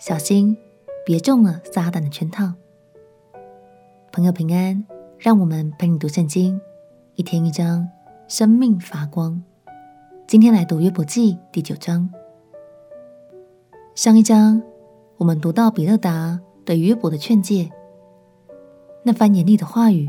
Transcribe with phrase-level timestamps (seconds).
[0.00, 0.56] 小心
[1.04, 2.54] 别中了撒旦的圈套。
[4.10, 4.82] 朋友平安，
[5.18, 6.58] 让我们陪你读圣经，
[7.16, 7.86] 一天一章，
[8.26, 9.42] 生命发光。
[10.26, 12.08] 今天来读约伯记第九章。
[13.94, 14.62] 上一章
[15.18, 17.70] 我们读到比勒达对约伯的劝诫，
[19.02, 20.08] 那番严厉的话语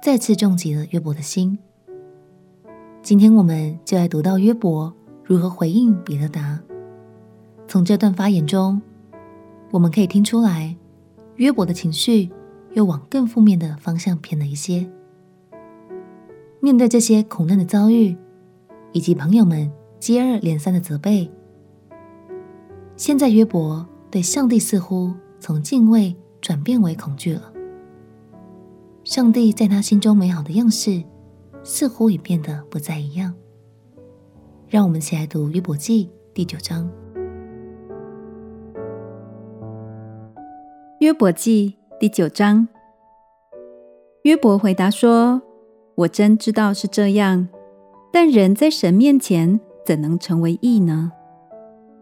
[0.00, 1.58] 再次重击了约伯的心。
[3.02, 6.60] 今天我们就来读到约伯如何回应比勒达。
[7.66, 8.80] 从这段发言中，
[9.72, 10.76] 我们可以听出来，
[11.36, 12.30] 约伯的情绪
[12.74, 14.86] 又往更负面的方向偏了一些。
[16.60, 18.14] 面对这些苦难的遭遇，
[18.92, 21.30] 以及朋友们接二连三的责备，
[22.98, 27.50] 现在约伯对上帝似乎从敬畏转变为恐惧了。
[29.04, 31.02] 上帝在他心中美好的样式，
[31.64, 33.32] 似乎也变得不再一样。
[34.68, 37.01] 让我们一起来读约伯记第九章。
[41.02, 42.68] 约伯记第九章，
[44.22, 45.42] 约伯回答说
[45.98, 47.48] ：“我真知道是这样，
[48.12, 51.10] 但人在神面前怎能成为义呢？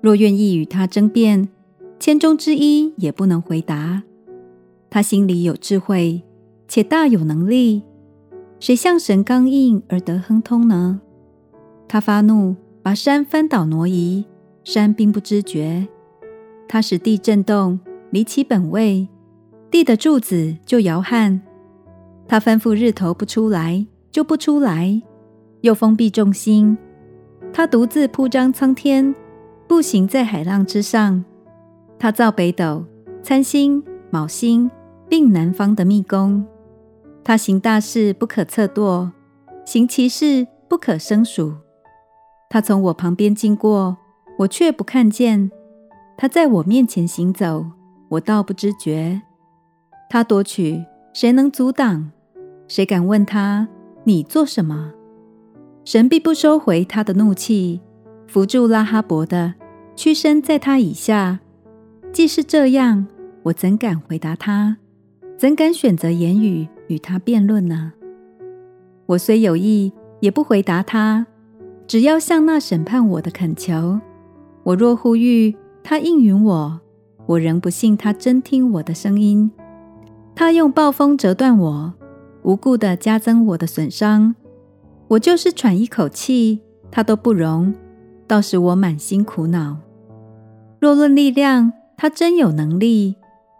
[0.00, 1.48] 若愿意与他争辩，
[2.00, 4.02] 千中之一也不能回答。
[4.90, 6.24] 他心里有智慧，
[6.66, 7.84] 且大有能力。”
[8.58, 11.00] 谁像神刚硬而得亨通呢？
[11.86, 14.24] 他发怒，把山翻倒挪移，
[14.64, 15.86] 山并不知觉。
[16.66, 17.78] 他使地震动，
[18.10, 19.08] 离其本位，
[19.70, 21.40] 地的柱子就摇撼。
[22.26, 25.00] 他吩咐日头不出来，就不出来，
[25.60, 26.76] 又封闭众星。
[27.52, 29.14] 他独自铺张苍天，
[29.66, 31.24] 步行在海浪之上。
[31.98, 32.84] 他造北斗、
[33.22, 34.70] 参星、卯星，
[35.08, 36.46] 并南方的密宫。
[37.24, 39.10] 他行大事不可测度，
[39.64, 41.54] 行其事不可胜数。
[42.48, 43.96] 他从我旁边经过，
[44.38, 45.50] 我却不看见；
[46.16, 47.66] 他在我面前行走，
[48.08, 49.20] 我倒不知觉。
[50.08, 52.10] 他夺取，谁能阻挡？
[52.66, 53.68] 谁敢问他：
[54.04, 54.92] 你做什么？
[55.84, 57.80] 神必不收回他的怒气，
[58.26, 59.54] 扶住拉哈伯的，
[59.96, 61.40] 屈身在他以下。
[62.12, 63.06] 既是这样，
[63.44, 64.76] 我怎敢回答他？
[65.36, 66.68] 怎敢选择言语？
[66.88, 67.92] 与他辩论呢？
[69.06, 71.26] 我虽有意，也不回答他。
[71.86, 74.00] 只要向那审判我的恳求，
[74.62, 76.80] 我若呼吁，他应允我，
[77.28, 79.50] 我仍不信他真听我的声音。
[80.34, 81.94] 他用暴风折断我，
[82.42, 84.34] 无故的加增我的损伤。
[85.08, 87.72] 我就是喘一口气，他都不容，
[88.26, 89.76] 倒使我满心苦恼。
[90.80, 93.14] 若论力量，他真有能力；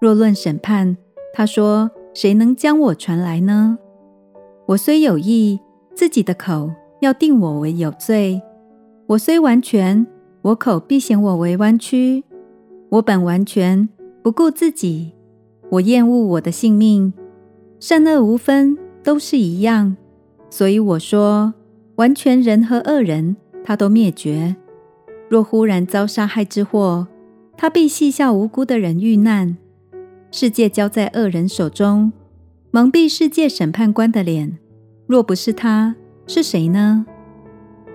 [0.00, 0.96] 若论审判，
[1.32, 1.90] 他说。
[2.14, 3.78] 谁能将我传来呢？
[4.66, 5.58] 我虽有意，
[5.94, 6.70] 自己的口
[7.00, 8.42] 要定我为有罪。
[9.06, 10.06] 我虽完全，
[10.42, 12.22] 我口必嫌我为弯曲。
[12.92, 13.88] 我本完全，
[14.22, 15.12] 不顾自己。
[15.70, 17.14] 我厌恶我的性命，
[17.80, 19.96] 善恶无分，都是一样。
[20.50, 21.54] 所以我说，
[21.94, 24.56] 完全人和恶人，他都灭绝。
[25.30, 27.08] 若忽然遭杀害之祸，
[27.56, 29.56] 他必戏笑无辜的人遇难。
[30.30, 32.12] 世界交在恶人手中，
[32.72, 34.58] 蒙蔽世界审判官的脸。
[35.06, 37.06] 若不是他，是谁呢？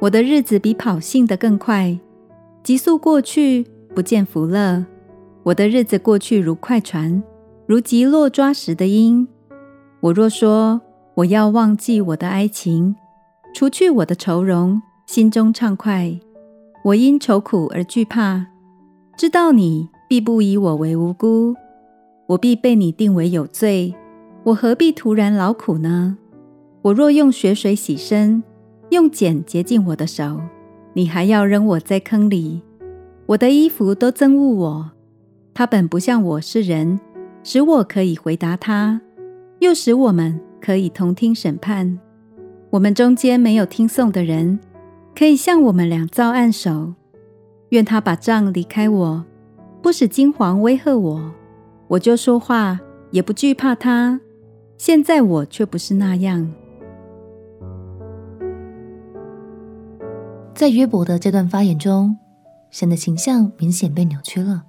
[0.00, 2.00] 我的日子比跑信的更快，
[2.64, 4.84] 急速过去，不见福乐。
[5.42, 7.22] 我的日子过去如快船，
[7.66, 9.26] 如击落抓石的鹰。
[10.00, 10.80] 我若说
[11.14, 12.94] 我要忘记我的哀情，
[13.54, 16.18] 除去我的愁容，心中畅快。
[16.84, 18.46] 我因愁苦而惧怕，
[19.16, 21.54] 知道你必不以我为无辜。
[22.26, 23.94] 我必被你定为有罪，
[24.44, 26.16] 我何必徒然劳苦呢？
[26.82, 28.42] 我若用血水洗身，
[28.90, 30.40] 用碱洁净我的手，
[30.94, 32.62] 你还要扔我在坑里。
[33.30, 34.90] 我的衣服都憎恶我，
[35.54, 36.98] 他本不像我是人，
[37.44, 39.00] 使我可以回答他，
[39.60, 42.00] 又使我们可以同听审判。
[42.70, 44.58] 我们中间没有听讼的人，
[45.16, 46.94] 可以向我们俩造案手。
[47.68, 49.24] 愿他把杖离开我，
[49.80, 51.32] 不使金黄威吓我。
[51.86, 52.80] 我就说话，
[53.12, 54.20] 也不惧怕他。
[54.76, 56.52] 现在我却不是那样。
[60.52, 62.16] 在约伯的这段发言中，
[62.70, 64.64] 神的形象明显被扭曲了。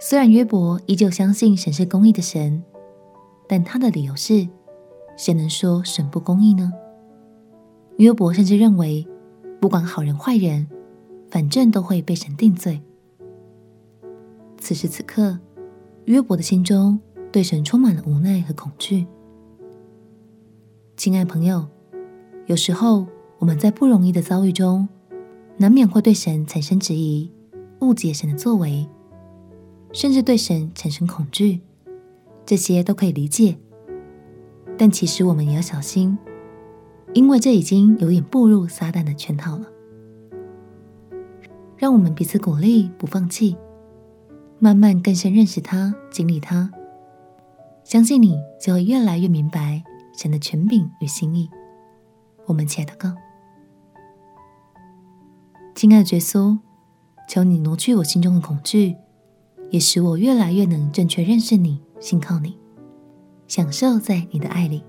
[0.00, 2.62] 虽然约伯依旧相信神是公义的神，
[3.48, 4.48] 但他的理由是：
[5.16, 6.72] 谁能说神不公义呢？
[7.98, 9.06] 约伯甚至认为，
[9.60, 10.66] 不管好人坏人，
[11.30, 12.82] 反正都会被神定罪。
[14.58, 15.38] 此时此刻。
[16.06, 17.00] 约伯的心中
[17.32, 19.04] 对神充满了无奈和恐惧。
[20.96, 21.66] 亲爱朋友，
[22.46, 23.04] 有时候
[23.40, 24.88] 我们在不容易的遭遇中，
[25.58, 27.32] 难免会对神产生质疑，
[27.80, 28.86] 误解神的作为，
[29.92, 31.60] 甚至对神产生恐惧，
[32.44, 33.56] 这些都可以理解。
[34.76, 36.18] 但其实我们也要小心，
[37.14, 39.66] 因为这已经有点步入撒旦的圈套了。
[41.78, 43.56] 让我们彼此鼓励，不放弃，
[44.58, 46.70] 慢慢更深认识他，经历他。
[47.84, 49.82] 相信你就会越来越明白
[50.18, 51.48] 神的权柄与心意。
[52.44, 53.14] 我们起来祷告，
[55.76, 56.58] 亲爱的耶稣，
[57.28, 58.96] 求你挪去我心中的恐惧，
[59.68, 62.58] 也使我越来越能正确认识你，信靠你，
[63.46, 64.82] 享受在你的爱里。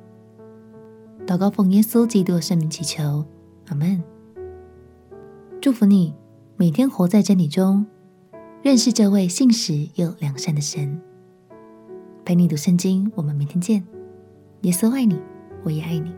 [1.25, 3.25] 祷告奉耶稣基督的圣名祈求，
[3.68, 4.01] 阿门。
[5.60, 6.16] 祝福你
[6.56, 7.86] 每天活在真理中，
[8.63, 11.01] 认识这位信实又良善的神。
[12.24, 13.86] 陪你读圣经，我们明天见。
[14.62, 15.19] 耶稣爱你，
[15.66, 16.13] 我也爱你。